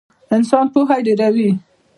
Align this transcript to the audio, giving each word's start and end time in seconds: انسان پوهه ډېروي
انسان 0.35 0.65
پوهه 0.73 0.97
ډېروي 1.05 1.49